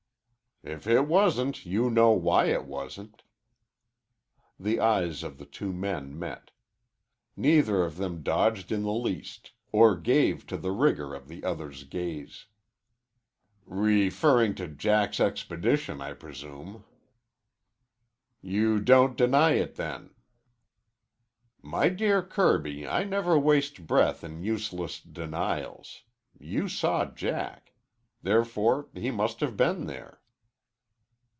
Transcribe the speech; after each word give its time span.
"If 0.63 0.85
it 0.85 1.07
wasn't, 1.07 1.65
you 1.65 1.89
know 1.89 2.11
why 2.11 2.45
it 2.51 2.65
wasn't." 2.65 3.23
The 4.59 4.79
eyes 4.79 5.23
of 5.23 5.39
the 5.39 5.45
two 5.47 5.73
men 5.73 6.19
met. 6.19 6.51
Neither 7.35 7.83
of 7.83 7.97
them 7.97 8.21
dodged 8.21 8.71
in 8.71 8.83
the 8.83 8.91
least 8.93 9.53
or 9.71 9.97
gave 9.97 10.45
to 10.45 10.57
the 10.57 10.69
rigor 10.71 11.15
of 11.15 11.27
the 11.29 11.43
other's 11.43 11.83
gaze. 11.83 12.45
"Referring 13.65 14.53
to 14.53 14.67
Jack's 14.67 15.19
expedition, 15.19 15.99
I 15.99 16.13
presume." 16.13 16.83
"You 18.39 18.79
don't 18.79 19.17
deny 19.17 19.53
it, 19.53 19.77
then." 19.77 20.11
"My 21.63 21.89
dear 21.89 22.21
Kirby, 22.21 22.87
I 22.87 23.03
never 23.03 23.35
waste 23.39 23.87
breath 23.87 24.23
in 24.23 24.43
useless 24.43 24.99
denials. 25.01 26.03
You 26.39 26.69
saw 26.69 27.05
Jack. 27.05 27.73
Therefore 28.21 28.89
he 28.93 29.09
must 29.09 29.39
have 29.39 29.57
been 29.57 29.87
there." 29.87 30.19